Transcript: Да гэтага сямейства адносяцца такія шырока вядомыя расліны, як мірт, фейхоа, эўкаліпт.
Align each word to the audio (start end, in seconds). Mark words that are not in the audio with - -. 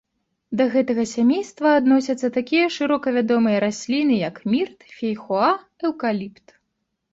Да 0.59 0.65
гэтага 0.75 1.03
сямейства 1.15 1.73
адносяцца 1.79 2.27
такія 2.39 2.65
шырока 2.77 3.07
вядомыя 3.19 3.61
расліны, 3.65 4.19
як 4.27 4.43
мірт, 4.55 4.79
фейхоа, 4.99 5.51
эўкаліпт. 5.87 6.47